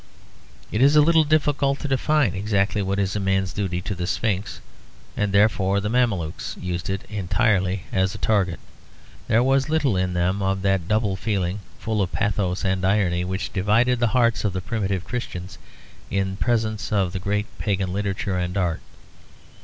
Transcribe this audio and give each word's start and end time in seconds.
It 0.71 0.81
is 0.81 0.95
a 0.95 1.01
little 1.01 1.23
difficult 1.23 1.77
to 1.81 1.87
define 1.87 2.33
exactly 2.33 2.81
what 2.81 2.97
is 2.97 3.15
a 3.15 3.19
man's 3.19 3.53
duty 3.53 3.81
to 3.83 3.93
the 3.93 4.07
Sphinx; 4.07 4.59
and 5.15 5.31
therefore 5.31 5.79
the 5.79 5.91
Mamelukes 5.91 6.57
used 6.59 6.89
it 6.89 7.03
entirely 7.07 7.83
as 7.93 8.15
a 8.15 8.17
target. 8.17 8.59
There 9.27 9.43
was 9.43 9.69
little 9.69 9.95
in 9.95 10.13
them 10.13 10.41
of 10.41 10.63
that 10.63 10.87
double 10.87 11.15
feeling, 11.15 11.59
full 11.77 12.01
of 12.01 12.11
pathos 12.11 12.65
and 12.65 12.83
irony, 12.83 13.23
which 13.23 13.53
divided 13.53 13.99
the 13.99 14.07
hearts 14.17 14.43
of 14.43 14.53
the 14.53 14.59
primitive 14.61 15.03
Christians 15.05 15.59
in 16.09 16.35
presence 16.35 16.91
of 16.91 17.13
the 17.13 17.19
great 17.19 17.45
pagan 17.59 17.93
literature 17.93 18.39
and 18.39 18.57
art. 18.57 18.81